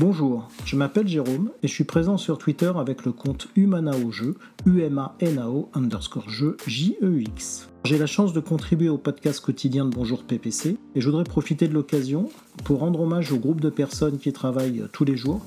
Bonjour, 0.00 0.48
je 0.64 0.74
m'appelle 0.74 1.06
Jérôme 1.06 1.50
et 1.62 1.68
je 1.68 1.72
suis 1.72 1.84
présent 1.84 2.16
sur 2.16 2.36
Twitter 2.36 2.72
avec 2.76 3.04
le 3.04 3.12
compte 3.12 3.46
Humanao 3.54 4.10
Jeu, 4.10 4.34
U-M-A-N-A-O 4.66 5.70
underscore 5.72 6.28
jeu, 6.28 6.56
J-E-X. 6.66 7.68
J'ai 7.84 7.96
la 7.96 8.06
chance 8.06 8.32
de 8.32 8.40
contribuer 8.40 8.88
au 8.88 8.98
podcast 8.98 9.38
quotidien 9.38 9.84
de 9.84 9.94
Bonjour 9.94 10.24
PPC 10.24 10.78
et 10.96 11.00
je 11.00 11.06
voudrais 11.06 11.22
profiter 11.22 11.68
de 11.68 11.74
l'occasion 11.74 12.28
pour 12.64 12.80
rendre 12.80 13.02
hommage 13.02 13.30
au 13.30 13.38
groupe 13.38 13.60
de 13.60 13.70
personnes 13.70 14.18
qui 14.18 14.32
travaillent 14.32 14.82
tous 14.90 15.04
les 15.04 15.16
jours 15.16 15.42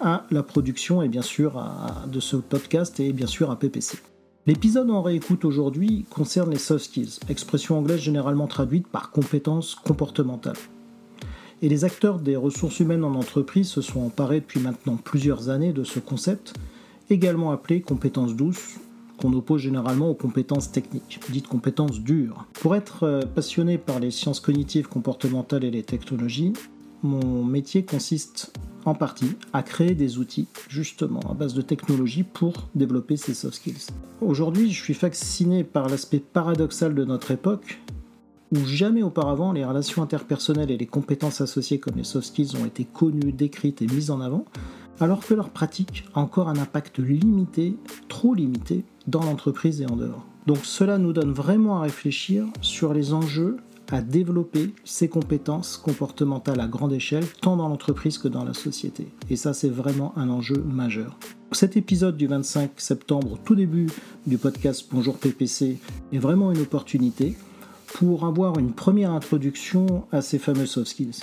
à 0.00 0.24
la 0.30 0.44
production 0.44 1.02
et 1.02 1.08
bien 1.08 1.22
sûr 1.22 1.60
de 2.06 2.20
ce 2.20 2.36
podcast 2.36 3.00
et 3.00 3.12
bien 3.12 3.26
sûr 3.26 3.50
à 3.50 3.58
PPC. 3.58 3.98
L'épisode 4.46 4.88
en 4.92 5.02
réécoute 5.02 5.44
aujourd'hui 5.44 6.06
concerne 6.10 6.52
les 6.52 6.58
soft 6.58 6.84
skills, 6.84 7.18
expression 7.28 7.78
anglaise 7.78 8.00
généralement 8.00 8.46
traduite 8.46 8.86
par 8.86 9.10
compétences 9.10 9.74
comportementales. 9.74 10.54
Et 11.62 11.68
les 11.68 11.84
acteurs 11.84 12.18
des 12.18 12.36
ressources 12.36 12.80
humaines 12.80 13.04
en 13.04 13.14
entreprise 13.14 13.68
se 13.68 13.82
sont 13.82 14.00
emparés 14.00 14.40
depuis 14.40 14.60
maintenant 14.60 14.96
plusieurs 14.96 15.50
années 15.50 15.74
de 15.74 15.84
ce 15.84 15.98
concept, 15.98 16.54
également 17.10 17.52
appelé 17.52 17.82
compétences 17.82 18.34
douces, 18.34 18.78
qu'on 19.18 19.34
oppose 19.34 19.60
généralement 19.60 20.08
aux 20.08 20.14
compétences 20.14 20.72
techniques, 20.72 21.20
dites 21.30 21.46
compétences 21.46 22.00
dures. 22.00 22.46
Pour 22.54 22.74
être 22.74 23.02
euh, 23.02 23.20
passionné 23.20 23.76
par 23.76 24.00
les 24.00 24.10
sciences 24.10 24.40
cognitives, 24.40 24.88
comportementales 24.88 25.64
et 25.64 25.70
les 25.70 25.82
technologies, 25.82 26.54
mon 27.02 27.44
métier 27.44 27.84
consiste 27.84 28.58
en 28.86 28.94
partie 28.94 29.36
à 29.52 29.62
créer 29.62 29.94
des 29.94 30.16
outils 30.16 30.48
justement 30.68 31.20
à 31.30 31.34
base 31.34 31.52
de 31.52 31.60
technologie 31.60 32.22
pour 32.22 32.54
développer 32.74 33.18
ces 33.18 33.34
soft 33.34 33.56
skills. 33.56 33.88
Aujourd'hui, 34.22 34.70
je 34.72 34.82
suis 34.82 34.94
fasciné 34.94 35.64
par 35.64 35.90
l'aspect 35.90 36.20
paradoxal 36.20 36.94
de 36.94 37.04
notre 37.04 37.30
époque 37.30 37.78
où 38.52 38.58
jamais 38.66 39.02
auparavant 39.02 39.52
les 39.52 39.64
relations 39.64 40.02
interpersonnelles 40.02 40.70
et 40.70 40.76
les 40.76 40.86
compétences 40.86 41.40
associées 41.40 41.78
comme 41.78 41.96
les 41.96 42.04
soft 42.04 42.28
skills 42.28 42.56
ont 42.60 42.66
été 42.66 42.84
connues, 42.84 43.32
décrites 43.32 43.82
et 43.82 43.86
mises 43.86 44.10
en 44.10 44.20
avant, 44.20 44.44
alors 45.00 45.24
que 45.24 45.34
leur 45.34 45.50
pratique 45.50 46.04
a 46.14 46.20
encore 46.20 46.48
un 46.48 46.58
impact 46.58 46.98
limité, 46.98 47.76
trop 48.08 48.34
limité, 48.34 48.84
dans 49.06 49.22
l'entreprise 49.22 49.80
et 49.80 49.86
en 49.86 49.96
dehors. 49.96 50.26
Donc 50.46 50.58
cela 50.62 50.98
nous 50.98 51.12
donne 51.12 51.32
vraiment 51.32 51.78
à 51.78 51.82
réfléchir 51.82 52.46
sur 52.60 52.92
les 52.92 53.12
enjeux 53.12 53.56
à 53.92 54.00
développer 54.00 54.72
ces 54.84 55.08
compétences 55.08 55.76
comportementales 55.76 56.60
à 56.60 56.68
grande 56.68 56.92
échelle, 56.92 57.26
tant 57.40 57.56
dans 57.56 57.68
l'entreprise 57.68 58.18
que 58.18 58.28
dans 58.28 58.44
la 58.44 58.54
société. 58.54 59.08
Et 59.30 59.36
ça, 59.36 59.52
c'est 59.52 59.68
vraiment 59.68 60.16
un 60.16 60.30
enjeu 60.30 60.58
majeur. 60.58 61.18
Cet 61.52 61.76
épisode 61.76 62.16
du 62.16 62.28
25 62.28 62.70
septembre, 62.76 63.38
tout 63.44 63.56
début 63.56 63.88
du 64.26 64.38
podcast 64.38 64.86
Bonjour 64.92 65.18
PPC, 65.18 65.78
est 66.12 66.18
vraiment 66.18 66.52
une 66.52 66.60
opportunité 66.60 67.36
pour 67.94 68.24
avoir 68.24 68.58
une 68.58 68.72
première 68.72 69.10
introduction 69.10 70.04
à 70.12 70.22
ces 70.22 70.38
fameux 70.38 70.66
soft 70.66 70.88
skills. 70.88 71.20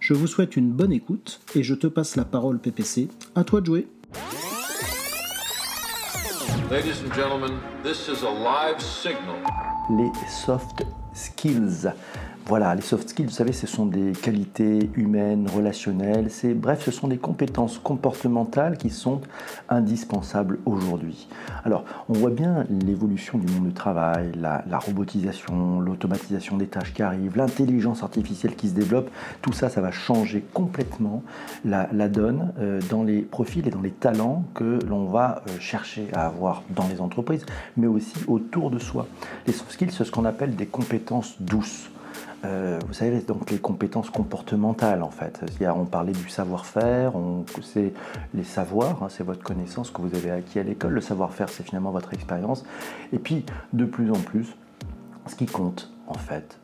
Je 0.00 0.14
vous 0.14 0.26
souhaite 0.26 0.56
une 0.56 0.70
bonne 0.70 0.92
écoute 0.92 1.40
et 1.54 1.62
je 1.62 1.74
te 1.74 1.86
passe 1.86 2.16
la 2.16 2.24
parole 2.24 2.58
PPC. 2.58 3.08
À 3.34 3.44
toi 3.44 3.60
de 3.60 3.66
jouer. 3.66 3.88
Ladies 6.70 7.00
and 7.04 7.14
gentlemen, 7.14 7.52
this 7.84 8.08
is 8.08 8.24
a 8.24 8.30
live 8.30 8.80
signal. 8.80 9.36
Les 9.90 10.10
soft 10.28 10.84
skills. 11.14 11.86
Voilà, 12.48 12.76
les 12.76 12.80
soft 12.80 13.08
skills, 13.08 13.26
vous 13.26 13.32
savez, 13.32 13.50
ce 13.50 13.66
sont 13.66 13.86
des 13.86 14.12
qualités 14.12 14.88
humaines, 14.94 15.48
relationnelles, 15.52 16.28
bref, 16.54 16.84
ce 16.84 16.92
sont 16.92 17.08
des 17.08 17.18
compétences 17.18 17.76
comportementales 17.76 18.78
qui 18.78 18.88
sont 18.88 19.20
indispensables 19.68 20.60
aujourd'hui. 20.64 21.26
Alors, 21.64 21.84
on 22.08 22.12
voit 22.12 22.30
bien 22.30 22.64
l'évolution 22.70 23.38
du 23.38 23.52
monde 23.52 23.66
du 23.66 23.72
travail, 23.72 24.30
la, 24.40 24.62
robotisation, 24.78 25.80
l'automatisation 25.80 26.56
des 26.56 26.68
tâches 26.68 26.94
qui 26.94 27.02
arrivent, 27.02 27.36
l'intelligence 27.36 28.04
artificielle 28.04 28.54
qui 28.54 28.68
se 28.68 28.74
développe, 28.74 29.10
tout 29.42 29.52
ça, 29.52 29.68
ça 29.68 29.80
va 29.80 29.90
changer 29.90 30.44
complètement 30.54 31.24
la, 31.64 31.88
donne 32.08 32.52
euh, 32.60 32.80
dans 32.90 33.02
les 33.02 33.22
profils 33.22 33.66
et 33.66 33.72
dans 33.72 33.82
les 33.82 33.90
talents 33.90 34.44
que 34.54 34.78
l'on 34.88 35.06
va 35.06 35.42
euh, 35.48 35.58
chercher 35.58 36.06
à 36.12 36.26
avoir 36.26 36.62
dans 36.70 36.86
les 36.86 37.00
entreprises, 37.00 37.44
mais 37.76 37.88
aussi 37.88 38.14
autour 38.28 38.70
de 38.70 38.78
soi. 38.78 39.08
Les 39.48 39.52
soft 39.52 39.72
skills, 39.72 39.90
c'est 39.90 40.04
ce 40.04 40.12
qu'on 40.12 40.24
appelle 40.24 40.54
des 40.54 40.66
compétences 40.66 41.42
douces. 41.42 41.90
Euh, 42.44 42.78
vous 42.86 42.92
savez, 42.92 43.20
donc 43.20 43.50
les 43.50 43.58
compétences 43.58 44.10
comportementales 44.10 45.02
en 45.02 45.10
fait. 45.10 45.40
on 45.62 45.84
parlait 45.84 46.12
du 46.12 46.28
savoir-faire, 46.28 47.12
c'est 47.62 47.92
les 48.34 48.44
savoirs, 48.44 49.02
hein, 49.02 49.08
c'est 49.08 49.24
votre 49.24 49.42
connaissance 49.42 49.90
que 49.90 50.00
vous 50.00 50.14
avez 50.14 50.30
acquis 50.30 50.58
à 50.58 50.62
l'école. 50.62 50.92
Le 50.92 51.00
savoir-faire, 51.00 51.48
c'est 51.48 51.62
finalement 51.62 51.90
votre 51.90 52.12
expérience. 52.14 52.64
Et 53.12 53.18
puis, 53.18 53.44
de 53.72 53.84
plus 53.84 54.10
en 54.10 54.18
plus, 54.18 54.56
ce 55.26 55.34
qui 55.34 55.46
compte, 55.46 55.90
en 56.06 56.14
fait, 56.14 56.58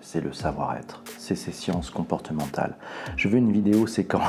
c'est 0.00 0.20
le 0.20 0.32
savoir-être, 0.32 1.02
c'est 1.18 1.36
ces 1.36 1.52
sciences 1.52 1.90
comportementales. 1.90 2.76
Je 3.16 3.28
veux 3.28 3.38
une 3.38 3.52
vidéo, 3.52 3.86
c'est 3.86 4.04
quand 4.04 4.22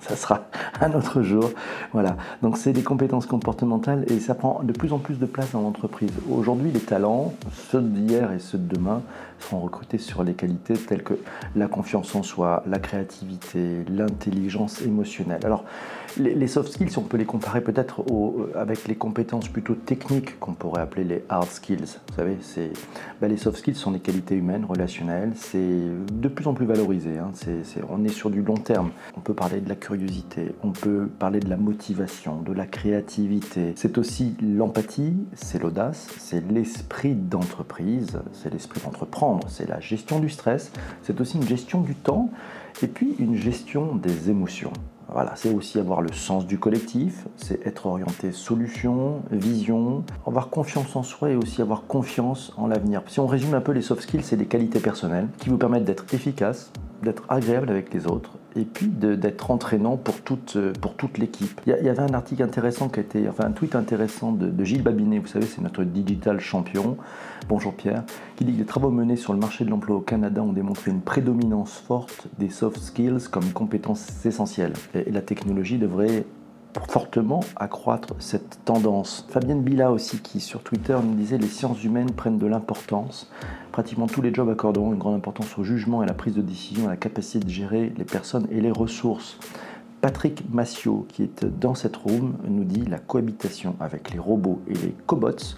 Ça 0.00 0.16
sera 0.16 0.46
un 0.80 0.92
autre 0.92 1.22
jour. 1.22 1.50
Voilà. 1.92 2.16
Donc 2.42 2.56
c'est 2.56 2.72
des 2.72 2.82
compétences 2.82 3.26
comportementales 3.26 4.04
et 4.08 4.20
ça 4.20 4.34
prend 4.34 4.62
de 4.62 4.72
plus 4.72 4.92
en 4.92 4.98
plus 4.98 5.18
de 5.18 5.26
place 5.26 5.52
dans 5.52 5.60
l'entreprise. 5.60 6.12
Aujourd'hui, 6.30 6.70
les 6.70 6.80
talents, 6.80 7.34
ceux 7.70 7.82
d'hier 7.82 8.32
et 8.32 8.38
ceux 8.38 8.58
de 8.58 8.74
demain, 8.74 9.02
seront 9.38 9.60
recrutés 9.60 9.98
sur 9.98 10.22
les 10.22 10.34
qualités 10.34 10.74
telles 10.74 11.02
que 11.02 11.14
la 11.56 11.66
confiance 11.66 12.14
en 12.14 12.22
soi, 12.22 12.62
la 12.66 12.78
créativité, 12.78 13.84
l'intelligence 13.88 14.82
émotionnelle. 14.82 15.40
Alors, 15.44 15.64
les, 16.18 16.48
soft 16.48 16.72
skills, 16.72 16.98
on 16.98 17.02
peut 17.02 17.16
les 17.16 17.24
comparer 17.24 17.60
peut-être 17.60 18.04
avec 18.56 18.88
les 18.88 18.96
compétences 18.96 19.48
plutôt 19.48 19.74
techniques 19.74 20.38
qu'on 20.40 20.54
pourrait 20.54 20.82
appeler 20.82 21.04
les 21.04 21.24
hard 21.28 21.48
skills. 21.48 21.98
Vous 22.08 22.16
savez, 22.16 22.36
c'est, 22.40 22.72
ben, 23.20 23.28
les 23.28 23.36
soft 23.36 23.58
skills 23.58 23.76
sont 23.76 23.92
des 23.92 24.00
qualités 24.00 24.34
humaines, 24.34 24.64
relationnelles. 24.68 25.32
C'est 25.36 25.58
de 25.58 26.28
plus 26.28 26.46
en 26.48 26.54
plus 26.54 26.66
valorisé. 26.66 27.18
Hein. 27.18 27.30
on 27.88 28.04
est 28.04 28.08
sur 28.08 28.30
du 28.30 28.42
long 28.42 28.56
terme. 28.56 28.90
On 29.16 29.20
peut 29.20 29.34
parler 29.34 29.60
de 29.60 29.68
la 29.68 29.76
curiosité, 29.76 29.89
on 30.62 30.70
peut 30.70 31.08
parler 31.18 31.40
de 31.40 31.48
la 31.48 31.56
motivation, 31.56 32.42
de 32.42 32.52
la 32.52 32.66
créativité. 32.66 33.72
C'est 33.76 33.98
aussi 33.98 34.36
l'empathie, 34.40 35.16
c'est 35.34 35.60
l'audace, 35.60 36.08
c'est 36.18 36.48
l'esprit 36.50 37.14
d'entreprise, 37.14 38.20
c'est 38.32 38.52
l'esprit 38.52 38.80
d'entreprendre, 38.80 39.48
c'est 39.48 39.68
la 39.68 39.80
gestion 39.80 40.20
du 40.20 40.28
stress, 40.28 40.72
c'est 41.02 41.20
aussi 41.20 41.38
une 41.38 41.46
gestion 41.46 41.80
du 41.80 41.94
temps 41.94 42.30
et 42.82 42.86
puis 42.86 43.14
une 43.18 43.34
gestion 43.34 43.96
des 43.96 44.30
émotions. 44.30 44.72
Voilà, 45.12 45.34
c'est 45.34 45.52
aussi 45.52 45.80
avoir 45.80 46.02
le 46.02 46.12
sens 46.12 46.46
du 46.46 46.58
collectif, 46.58 47.26
c'est 47.34 47.66
être 47.66 47.86
orienté 47.86 48.30
solution, 48.30 49.22
vision, 49.32 50.04
avoir 50.24 50.50
confiance 50.50 50.94
en 50.94 51.02
soi 51.02 51.30
et 51.30 51.36
aussi 51.36 51.62
avoir 51.62 51.82
confiance 51.88 52.52
en 52.56 52.68
l'avenir. 52.68 53.02
Si 53.08 53.18
on 53.18 53.26
résume 53.26 53.54
un 53.54 53.60
peu 53.60 53.72
les 53.72 53.82
soft 53.82 54.02
skills, 54.02 54.22
c'est 54.22 54.36
des 54.36 54.46
qualités 54.46 54.78
personnelles 54.78 55.26
qui 55.38 55.48
vous 55.48 55.58
permettent 55.58 55.84
d'être 55.84 56.04
efficace, 56.14 56.70
d'être 57.02 57.24
agréable 57.28 57.70
avec 57.70 57.92
les 57.92 58.06
autres 58.06 58.39
et 58.56 58.64
puis 58.64 58.86
d'être 58.88 59.50
entraînant 59.50 59.96
pour 59.96 60.20
toute, 60.22 60.58
pour 60.80 60.94
toute 60.94 61.18
l'équipe. 61.18 61.60
Il 61.66 61.72
y, 61.72 61.88
avait 61.88 62.02
un 62.02 62.14
article 62.14 62.42
intéressant 62.42 62.88
qui 62.88 63.00
était, 63.00 63.28
enfin 63.28 63.44
un 63.44 63.52
tweet 63.52 63.74
intéressant 63.74 64.32
de, 64.32 64.48
de 64.48 64.64
Gilles 64.64 64.82
Babinet, 64.82 65.18
vous 65.18 65.26
savez, 65.26 65.46
c'est 65.46 65.60
notre 65.60 65.84
digital 65.84 66.40
champion, 66.40 66.96
bonjour 67.48 67.74
Pierre, 67.74 68.04
qui 68.36 68.44
dit 68.44 68.52
que 68.54 68.58
les 68.58 68.64
travaux 68.64 68.90
menés 68.90 69.16
sur 69.16 69.32
le 69.32 69.38
marché 69.38 69.64
de 69.64 69.70
l'emploi 69.70 69.96
au 69.96 70.00
Canada 70.00 70.42
ont 70.42 70.52
démontré 70.52 70.90
une 70.90 71.00
prédominance 71.00 71.82
forte 71.86 72.28
des 72.38 72.50
soft 72.50 72.78
skills 72.78 73.28
comme 73.30 73.50
compétences 73.52 74.24
essentielles. 74.26 74.72
Et 74.94 75.10
la 75.10 75.22
technologie 75.22 75.78
devrait 75.78 76.24
fortement 76.88 77.40
accroître 77.56 78.14
cette 78.18 78.64
tendance. 78.64 79.26
Fabienne 79.30 79.62
Bila 79.62 79.90
aussi 79.90 80.18
qui 80.18 80.40
sur 80.40 80.62
Twitter 80.62 80.96
nous 81.02 81.14
disait 81.14 81.38
les 81.38 81.48
sciences 81.48 81.82
humaines 81.82 82.12
prennent 82.12 82.38
de 82.38 82.46
l'importance. 82.46 83.30
Pratiquement 83.72 84.06
tous 84.06 84.22
les 84.22 84.34
jobs 84.34 84.48
accorderont 84.48 84.92
une 84.92 84.98
grande 84.98 85.14
importance 85.14 85.58
au 85.58 85.64
jugement 85.64 86.02
et 86.02 86.04
à 86.04 86.08
la 86.08 86.14
prise 86.14 86.34
de 86.34 86.42
décision, 86.42 86.86
à 86.86 86.90
la 86.90 86.96
capacité 86.96 87.44
de 87.44 87.50
gérer 87.50 87.92
les 87.96 88.04
personnes 88.04 88.46
et 88.50 88.60
les 88.60 88.70
ressources. 88.70 89.38
Patrick 90.00 90.44
Massiot, 90.52 91.06
qui 91.08 91.22
est 91.24 91.44
dans 91.44 91.74
cette 91.74 91.96
room, 91.96 92.36
nous 92.48 92.64
dit 92.64 92.84
la 92.86 92.98
cohabitation 92.98 93.76
avec 93.80 94.12
les 94.12 94.18
robots 94.18 94.60
et 94.66 94.74
les 94.74 94.94
cobots 95.06 95.56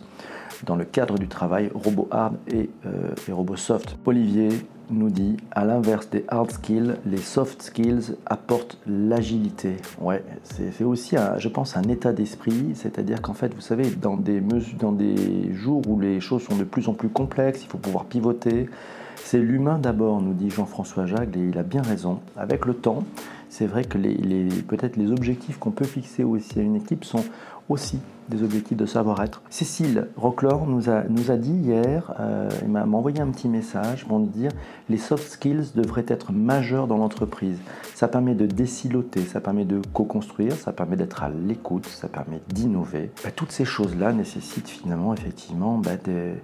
dans 0.64 0.76
le 0.76 0.84
cadre 0.84 1.18
du 1.18 1.28
travail 1.28 1.70
robot 1.74 2.08
hard 2.10 2.36
et, 2.48 2.70
euh, 2.86 3.10
robot 3.30 3.56
soft. 3.56 3.96
Olivier 4.04 4.48
nous 4.90 5.10
dit, 5.10 5.36
à 5.52 5.64
l'inverse 5.64 6.10
des 6.10 6.24
hard 6.28 6.50
skills, 6.50 6.96
les 7.06 7.18
soft 7.18 7.62
skills 7.62 8.16
apportent 8.26 8.78
l'agilité. 8.86 9.76
Ouais, 10.00 10.22
c'est 10.42 10.84
aussi, 10.84 11.16
je 11.38 11.48
pense, 11.48 11.76
un 11.76 11.82
état 11.84 12.12
d'esprit, 12.12 12.72
c'est-à-dire 12.74 13.22
qu'en 13.22 13.32
fait, 13.32 13.54
vous 13.54 13.60
savez, 13.60 13.90
dans 13.90 14.16
des 14.16 15.52
jours 15.52 15.82
où 15.88 15.98
les 15.98 16.20
choses 16.20 16.42
sont 16.42 16.56
de 16.56 16.64
plus 16.64 16.88
en 16.88 16.94
plus 16.94 17.08
complexes, 17.08 17.62
il 17.62 17.68
faut 17.68 17.78
pouvoir 17.78 18.04
pivoter. 18.04 18.68
C'est 19.16 19.38
l'humain 19.38 19.78
d'abord, 19.78 20.20
nous 20.20 20.34
dit 20.34 20.50
Jean-François 20.50 21.06
Jacques, 21.06 21.36
et 21.36 21.48
il 21.48 21.58
a 21.58 21.62
bien 21.62 21.82
raison. 21.82 22.20
Avec 22.36 22.66
le 22.66 22.74
temps, 22.74 23.04
c'est 23.48 23.66
vrai 23.66 23.84
que 23.84 23.98
peut-être 24.62 24.96
les 24.96 25.10
objectifs 25.10 25.58
qu'on 25.58 25.70
peut 25.70 25.84
fixer 25.84 26.24
aussi 26.24 26.58
à 26.58 26.62
une 26.62 26.76
équipe 26.76 27.04
sont 27.04 27.24
aussi 27.68 27.98
des 28.28 28.42
objectifs 28.42 28.76
de 28.76 28.86
savoir-être. 28.86 29.42
Cécile 29.50 30.08
Rocklor 30.16 30.66
nous 30.66 30.88
a, 30.88 31.04
nous 31.04 31.30
a 31.30 31.36
dit 31.36 31.52
hier, 31.52 32.14
euh, 32.20 32.48
elle 32.62 32.68
m'a 32.68 32.84
envoyé 32.84 33.20
un 33.20 33.28
petit 33.28 33.48
message 33.48 34.06
pour 34.06 34.18
nous 34.18 34.26
dire 34.26 34.50
les 34.88 34.96
soft 34.96 35.28
skills 35.28 35.72
devraient 35.74 36.06
être 36.08 36.32
majeurs 36.32 36.86
dans 36.86 36.96
l'entreprise. 36.96 37.58
Ça 37.94 38.08
permet 38.08 38.34
de 38.34 38.46
déciloter, 38.46 39.20
ça 39.22 39.40
permet 39.40 39.64
de 39.64 39.80
co-construire, 39.92 40.54
ça 40.54 40.72
permet 40.72 40.96
d'être 40.96 41.22
à 41.22 41.30
l'écoute, 41.30 41.86
ça 41.86 42.08
permet 42.08 42.40
d'innover. 42.48 43.10
Bah, 43.24 43.30
toutes 43.34 43.52
ces 43.52 43.64
choses-là 43.64 44.12
nécessitent 44.12 44.68
finalement 44.68 45.12
effectivement 45.14 45.78
bah, 45.78 45.96
des 46.02 46.12
euh, 46.12 46.34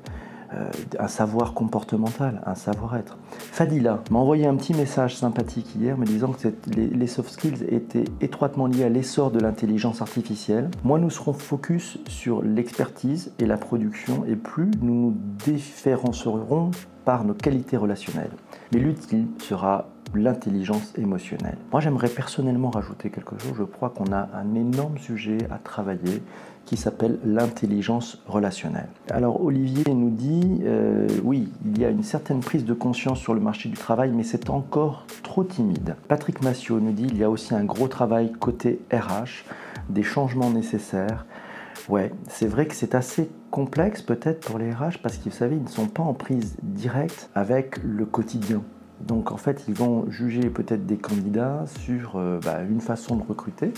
un 0.98 1.08
savoir 1.08 1.54
comportemental, 1.54 2.42
un 2.46 2.54
savoir-être. 2.54 3.18
Fadila 3.30 4.02
m'a 4.10 4.18
envoyé 4.18 4.46
un 4.46 4.56
petit 4.56 4.74
message 4.74 5.16
sympathique 5.16 5.74
hier 5.76 5.98
me 5.98 6.06
disant 6.06 6.32
que 6.32 6.48
les, 6.74 7.06
soft 7.06 7.30
skills 7.30 7.64
étaient 7.68 8.04
étroitement 8.20 8.66
liés 8.66 8.84
à 8.84 8.88
l'essor 8.88 9.30
de 9.30 9.40
l'intelligence 9.40 10.00
artificielle. 10.02 10.70
Moi, 10.84 10.98
nous 10.98 11.10
serons 11.10 11.32
focus 11.32 11.98
sur 12.08 12.42
l'expertise 12.42 13.32
et 13.38 13.46
la 13.46 13.56
production 13.56 14.24
et 14.26 14.36
plus 14.36 14.70
nous 14.80 14.94
nous 14.94 15.16
différencierons 15.44 16.70
par 17.04 17.24
nos 17.24 17.34
qualités 17.34 17.76
relationnelles. 17.76 18.32
Mais 18.72 18.80
l'utile 18.80 19.26
sera 19.38 19.88
l'intelligence 20.14 20.92
émotionnelle. 20.96 21.58
Moi, 21.72 21.80
j'aimerais 21.80 22.08
personnellement 22.08 22.70
rajouter 22.70 23.10
quelque 23.10 23.38
chose. 23.38 23.52
Je 23.56 23.64
crois 23.64 23.90
qu'on 23.90 24.12
a 24.12 24.28
un 24.34 24.54
énorme 24.54 24.98
sujet 24.98 25.38
à 25.50 25.58
travailler 25.58 26.22
qui 26.68 26.76
s'appelle 26.76 27.18
l'intelligence 27.24 28.22
relationnelle. 28.26 28.88
Alors 29.08 29.42
Olivier 29.42 29.94
nous 29.94 30.10
dit, 30.10 30.60
euh, 30.64 31.08
oui, 31.24 31.48
il 31.64 31.80
y 31.80 31.84
a 31.86 31.88
une 31.88 32.02
certaine 32.02 32.40
prise 32.40 32.66
de 32.66 32.74
conscience 32.74 33.18
sur 33.18 33.32
le 33.32 33.40
marché 33.40 33.70
du 33.70 33.76
travail, 33.76 34.10
mais 34.10 34.22
c'est 34.22 34.50
encore 34.50 35.06
trop 35.22 35.44
timide. 35.44 35.96
Patrick 36.08 36.42
Massiot 36.42 36.78
nous 36.78 36.92
dit, 36.92 37.06
il 37.08 37.16
y 37.16 37.24
a 37.24 37.30
aussi 37.30 37.54
un 37.54 37.64
gros 37.64 37.88
travail 37.88 38.32
côté 38.32 38.80
RH, 38.92 39.46
des 39.88 40.02
changements 40.02 40.50
nécessaires. 40.50 41.24
Ouais, 41.88 42.12
c'est 42.28 42.46
vrai 42.46 42.66
que 42.66 42.74
c'est 42.74 42.94
assez 42.94 43.30
complexe 43.50 44.02
peut-être 44.02 44.46
pour 44.46 44.58
les 44.58 44.70
RH 44.70 44.98
parce 45.02 45.16
qu'ils, 45.16 45.32
ne 45.62 45.68
sont 45.68 45.86
pas 45.86 46.02
en 46.02 46.12
prise 46.12 46.56
directe 46.62 47.30
avec 47.34 47.82
le 47.82 48.04
quotidien. 48.04 48.62
Donc 49.00 49.32
en 49.32 49.36
fait, 49.36 49.64
ils 49.68 49.74
vont 49.74 50.10
juger 50.10 50.50
peut-être 50.50 50.86
des 50.86 50.96
candidats 50.96 51.64
sur 51.80 52.16
euh, 52.16 52.40
bah, 52.44 52.62
une 52.62 52.80
façon 52.80 53.16
de 53.16 53.22
recruter, 53.22 53.72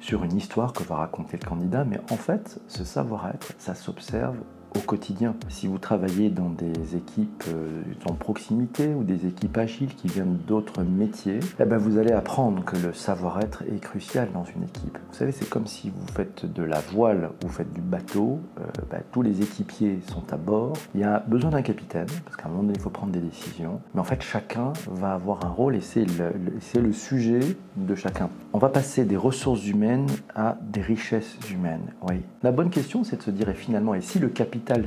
sur 0.00 0.24
une 0.24 0.36
histoire 0.36 0.72
que 0.72 0.82
va 0.82 0.96
raconter 0.96 1.38
le 1.40 1.46
candidat, 1.46 1.84
mais 1.84 2.00
en 2.10 2.16
fait, 2.16 2.60
ce 2.66 2.84
savoir-être, 2.84 3.54
ça 3.58 3.74
s'observe 3.74 4.36
au 4.76 4.80
quotidien. 4.80 5.34
Si 5.48 5.66
vous 5.66 5.78
travaillez 5.78 6.30
dans 6.30 6.50
des 6.50 6.96
équipes 6.96 7.44
euh, 7.48 7.82
en 8.08 8.14
proximité 8.14 8.94
ou 8.94 9.04
des 9.04 9.26
équipes 9.26 9.56
agiles 9.58 9.94
qui 9.94 10.08
viennent 10.08 10.38
d'autres 10.46 10.82
métiers, 10.82 11.40
eh 11.60 11.64
ben 11.64 11.76
vous 11.76 11.98
allez 11.98 12.12
apprendre 12.12 12.64
que 12.64 12.76
le 12.76 12.92
savoir-être 12.92 13.62
est 13.62 13.80
crucial 13.80 14.28
dans 14.32 14.44
une 14.44 14.64
équipe. 14.64 14.98
Vous 15.10 15.16
savez, 15.16 15.32
c'est 15.32 15.48
comme 15.48 15.66
si 15.66 15.90
vous 15.90 16.06
faites 16.14 16.44
de 16.52 16.62
la 16.62 16.80
voile 16.80 17.30
ou 17.42 17.46
vous 17.46 17.52
faites 17.52 17.72
du 17.72 17.80
bateau, 17.80 18.40
euh, 18.58 18.62
ben, 18.90 19.02
tous 19.12 19.22
les 19.22 19.42
équipiers 19.42 19.98
sont 20.06 20.32
à 20.32 20.36
bord. 20.36 20.74
Il 20.94 21.00
y 21.00 21.04
a 21.04 21.20
besoin 21.26 21.50
d'un 21.50 21.62
capitaine, 21.62 22.06
parce 22.24 22.36
qu'à 22.36 22.46
un 22.46 22.48
moment 22.48 22.62
donné, 22.62 22.74
il 22.76 22.80
faut 22.80 22.90
prendre 22.90 23.12
des 23.12 23.20
décisions. 23.20 23.80
Mais 23.94 24.00
en 24.00 24.04
fait, 24.04 24.22
chacun 24.22 24.72
va 24.86 25.14
avoir 25.14 25.44
un 25.44 25.50
rôle 25.50 25.76
et 25.76 25.80
c'est 25.80 26.04
le, 26.04 26.92
sujet 26.92 27.40
de 27.76 27.94
chacun. 27.94 28.28
On 28.52 28.58
va 28.58 28.68
passer 28.68 29.04
des 29.04 29.16
ressources 29.16 29.66
humaines 29.66 30.06
à 30.34 30.56
des 30.62 30.80
richesses 30.80 31.36
humaines. 31.50 31.92
Oui. 32.08 32.16
La 32.42 32.52
bonne 32.52 32.70
question, 32.70 33.04
c'est 33.04 33.16
de 33.16 33.22
se 33.22 33.30
dire, 33.30 33.48
et 33.48 33.54
finalement, 33.54 33.94
et 33.94 34.00
si 34.00 34.18
le 34.18 34.28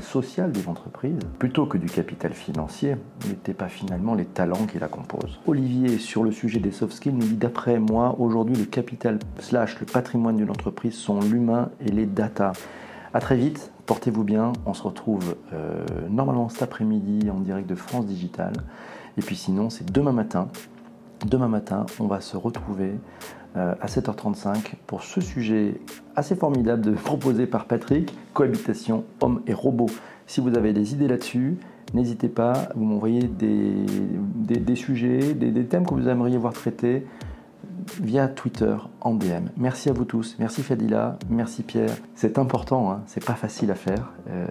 social 0.01 0.51
des 0.51 0.67
entreprises, 0.67 1.19
plutôt 1.39 1.65
que 1.65 1.77
du 1.77 1.87
capital 1.87 2.33
financier, 2.33 2.95
n'était 3.27 3.53
pas 3.53 3.67
finalement 3.67 4.15
les 4.15 4.25
talents 4.25 4.65
qui 4.65 4.79
la 4.79 4.87
composent. 4.87 5.39
Olivier, 5.47 5.97
sur 5.97 6.23
le 6.23 6.31
sujet 6.31 6.59
des 6.59 6.71
soft 6.71 6.93
skills, 6.93 7.13
nous 7.13 7.25
dit 7.25 7.35
d'après 7.35 7.79
moi, 7.79 8.15
aujourd'hui, 8.19 8.55
le 8.55 8.65
capital 8.65 9.19
slash 9.39 9.79
le 9.79 9.85
patrimoine 9.85 10.37
d'une 10.37 10.49
entreprise 10.49 10.95
sont 10.95 11.19
l'humain 11.19 11.69
et 11.85 11.91
les 11.91 12.05
data. 12.05 12.53
A 13.13 13.19
très 13.19 13.37
vite, 13.37 13.71
portez-vous 13.85 14.23
bien, 14.23 14.53
on 14.65 14.73
se 14.73 14.83
retrouve 14.83 15.35
euh, 15.53 15.83
normalement 16.09 16.49
cet 16.49 16.63
après-midi 16.63 17.29
en 17.29 17.39
direct 17.39 17.69
de 17.69 17.75
France 17.75 18.05
Digital. 18.05 18.53
Et 19.17 19.21
puis 19.21 19.35
sinon, 19.35 19.69
c'est 19.69 19.91
demain 19.91 20.11
matin. 20.11 20.49
Demain 21.25 21.47
matin, 21.47 21.85
on 21.99 22.07
va 22.07 22.21
se 22.21 22.37
retrouver 22.37 22.91
euh, 23.55 23.73
à 23.81 23.87
7h35 23.87 24.73
pour 24.85 25.03
ce 25.03 25.19
sujet 25.19 25.79
assez 26.15 26.35
formidable 26.35 26.81
de, 26.81 26.91
proposé 27.05 27.47
par 27.47 27.65
Patrick, 27.65 28.13
cohabitation 28.33 29.03
homme 29.21 29.41
et 29.47 29.53
robot. 29.53 29.87
Si 30.27 30.41
vous 30.41 30.55
avez 30.55 30.73
des 30.73 30.93
idées 30.93 31.07
là-dessus, 31.07 31.57
n'hésitez 31.93 32.29
pas, 32.29 32.69
vous 32.75 32.83
m'envoyez 32.83 33.23
des, 33.23 33.85
des, 34.35 34.75
sujets, 34.75 35.33
des, 35.33 35.65
thèmes 35.65 35.85
que 35.87 35.93
vous 35.93 36.07
aimeriez 36.07 36.37
voir 36.37 36.53
traités 36.53 37.07
via 37.99 38.27
Twitter 38.27 38.75
en 39.01 39.13
DM. 39.13 39.47
Merci 39.55 39.89
à 39.89 39.93
vous 39.93 40.05
tous, 40.05 40.35
merci 40.39 40.61
Fadila, 40.61 41.17
merci 41.29 41.63
Pierre. 41.63 41.95
C'est 42.15 42.37
important, 42.37 42.91
hein. 42.91 43.01
c'est 43.07 43.23
pas 43.23 43.35
facile 43.35 43.71
à 43.71 43.75
faire 43.75 44.11
euh, 44.29 44.45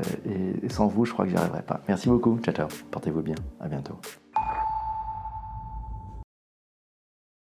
et 0.64 0.68
sans 0.68 0.86
vous, 0.86 1.04
je 1.04 1.12
crois 1.12 1.26
que 1.26 1.30
j'y 1.30 1.36
arriverai 1.36 1.62
pas. 1.62 1.80
Merci 1.86 2.08
beaucoup, 2.08 2.38
ciao 2.38 2.54
ciao, 2.54 2.68
portez-vous 2.90 3.22
bien, 3.22 3.36
à 3.60 3.68
bientôt. 3.68 3.94